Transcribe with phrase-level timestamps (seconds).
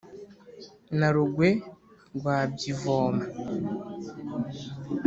[0.99, 1.49] na rugwe
[2.17, 3.25] rwa bajyivoma.